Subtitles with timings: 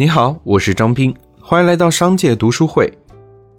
[0.00, 2.90] 你好，我是张斌，欢迎来到商界读书会。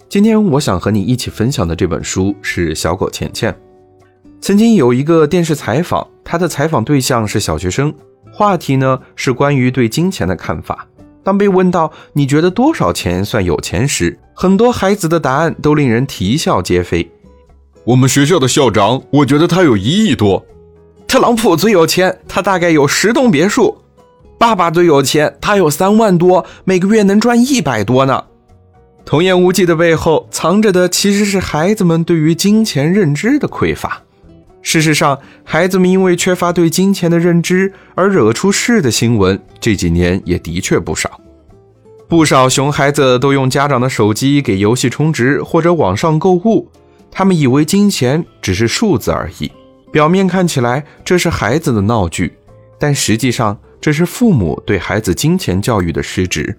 [0.09, 3.53] 今天我想和你一起分享的这本书是《小狗钱钱》。
[4.41, 7.93] 曾经有一个电视采访，他的采访对象是小学生，
[8.33, 10.87] 话题呢是关于对金钱的看法。
[11.21, 17.07] 当被问到你觉得多少钱算有钱时，很多孩子的答案都令人啼笑皆非。
[17.83, 20.43] 我们学校的校长，我觉得他有一亿多。
[21.07, 23.77] 特朗普最有钱，他大概有十栋别墅。
[24.41, 28.23] 爸爸最有钱，他有三万多，每个月能赚一百多呢。
[29.05, 34.01] 童言无忌的背后，藏着的其实是孩子们对于金钱认知的匮乏。
[34.63, 41.21] 事实上，孩子们因为缺乏对金钱的认知而惹出事的新闻，这几年也的确不少。
[42.07, 46.67] 不少熊孩子都用家长的手机给游戏充值或者网上购物，
[47.11, 49.51] 他们以为金钱只是数字而已。
[49.91, 52.33] 表面看起来这是孩子的闹剧，
[52.79, 53.55] 但实际上。
[53.81, 56.55] 这是父母对孩子金钱教育的失职。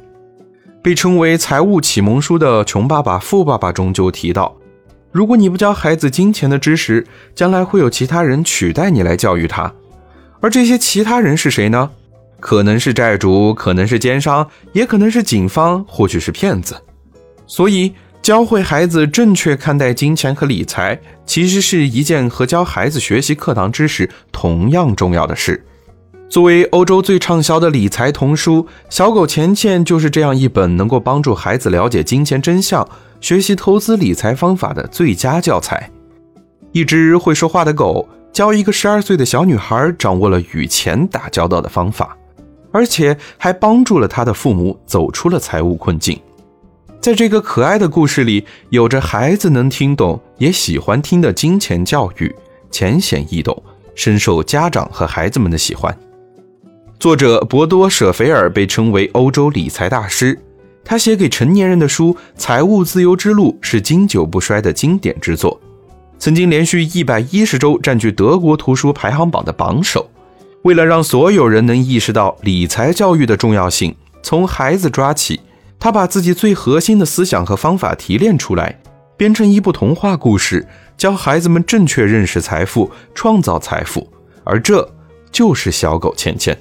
[0.83, 4.57] 被称为财务启蒙书的《穷爸爸富爸爸》中就提到，
[5.13, 7.07] 如果你不教孩子金钱的知识，
[7.37, 9.73] 将来会有其他人取代你来教育他。
[10.41, 11.89] 而这些其他人是谁呢？
[12.41, 16.75] 可能是债主，可能是奸商，也可能是警方，或许是骗子。
[17.47, 25.65] 所以，教会孩子正确看待金钱和理财，其实是一件和教孩子学习课堂知识同样重要的事。
[26.33, 32.89] 作为欧洲最畅销的理财童书，《小狗钱钱》就是这样一本能够帮助孩子了解金钱真相、
[33.21, 35.91] 学习投资理财方法的最佳教材。
[36.73, 42.17] 一只会说话的狗教一个十二岁的小女孩掌握了与钱打交道的方法，
[42.71, 46.19] 而且还帮助了她的父母走出了财务困境。
[46.99, 52.35] 在这个可爱的故事里，有着孩子能听懂也喜欢听的金钱教育，
[52.71, 53.63] 浅显易懂，
[53.95, 55.95] 深受家长和孩子们的喜欢。
[57.03, 60.39] 作者博多·舍菲尔被称为欧洲理财大师，
[60.85, 65.61] 他写给成年人的书《财务自由之路》是经久不衰的经典之作，
[66.17, 70.09] 曾经连续一百一十周占据德国图书排行榜的榜首。
[70.63, 73.93] 为了让所有人能意识到理财教育的重要性，
[74.23, 75.41] 从孩子抓起，
[75.81, 78.81] 他把自己最核心的思想和方法提炼出来，
[79.17, 80.65] 编成一部童话故事，
[80.97, 84.09] 教孩子们正确认识财富，创造财富。
[84.45, 84.89] 而这
[85.33, 86.57] 就是小狗钱钱。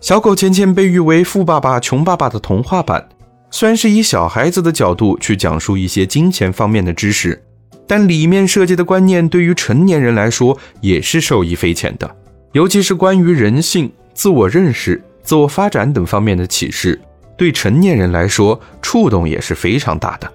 [0.00, 3.08] 小狗钱钱被誉为富爸爸穷爸爸的童话版，
[3.50, 7.42] 虽然是以小孩子的角度去讲述一些金钱方面的知识，
[7.84, 12.08] 但里面涉及的观念对于成年人来说也是受益匪浅的。
[12.52, 16.98] 尤其是关于人性、自我认识、自我发展等方面的启示，
[17.36, 20.32] 对成年人来说触动也是非常大的。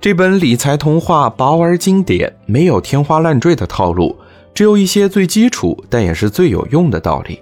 [0.00, 4.16] 这本理财童话薄而经典，没有天花乱坠的套路，
[4.54, 7.38] 只有一些最基础但也是最有用的道理。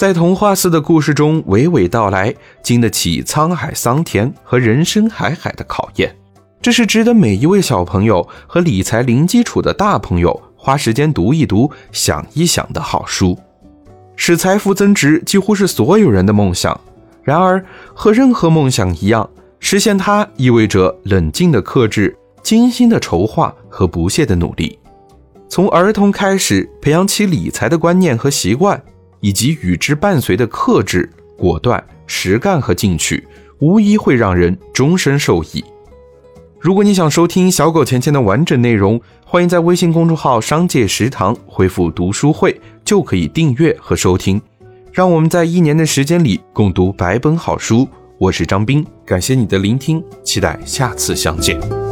[0.00, 6.16] 在童话似的故事中娓娓道来，经得起沧海桑田和人生海海的考验。
[6.62, 13.38] 这是值得每一位小朋友和理财零基础的大朋友花时间读一读、想一想的好书。
[14.16, 16.80] 使财富增值几乎是所有人的梦想。
[17.22, 17.62] 然而，
[17.92, 19.28] 和任何梦想一样，
[19.58, 24.78] 实现它意味着冷静的克制、精心的筹划和不懈的努力。
[25.50, 28.82] 从儿童开始培养起理财的观念和习惯。
[29.20, 33.26] 以及与之伴随的克制、果断、实干和进取，
[33.58, 35.64] 无疑会让人终身受益。
[36.58, 44.40] 如果你想收听小狗钱钱的完整内容，欢迎在微信公众号“商界食堂”回复“读书会”，就可以订阅和收听。
[44.92, 47.88] 让我们在一年的时间里共读百本好书。
[48.18, 51.89] 我是张斌，感谢你的聆听，期待下次相见。